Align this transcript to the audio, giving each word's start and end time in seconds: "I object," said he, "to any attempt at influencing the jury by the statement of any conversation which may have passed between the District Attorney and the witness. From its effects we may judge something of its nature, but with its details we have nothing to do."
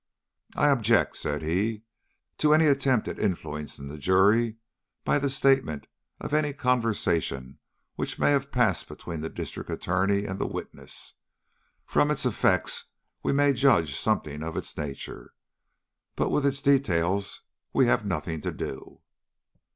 "I 0.55 0.69
object," 0.69 1.15
said 1.15 1.43
he, 1.43 1.83
"to 2.39 2.55
any 2.55 2.65
attempt 2.65 3.07
at 3.07 3.19
influencing 3.19 3.87
the 3.87 3.99
jury 3.99 4.55
by 5.05 5.19
the 5.19 5.29
statement 5.29 5.85
of 6.19 6.33
any 6.33 6.53
conversation 6.53 7.59
which 7.97 8.17
may 8.17 8.31
have 8.31 8.51
passed 8.51 8.87
between 8.87 9.21
the 9.21 9.29
District 9.29 9.69
Attorney 9.69 10.25
and 10.25 10.39
the 10.39 10.47
witness. 10.47 11.13
From 11.85 12.09
its 12.09 12.25
effects 12.25 12.85
we 13.21 13.31
may 13.31 13.53
judge 13.53 13.95
something 13.95 14.41
of 14.41 14.57
its 14.57 14.75
nature, 14.75 15.33
but 16.15 16.29
with 16.31 16.47
its 16.47 16.63
details 16.63 17.43
we 17.71 17.85
have 17.85 18.03
nothing 18.03 18.41
to 18.41 18.51
do." 18.51 19.01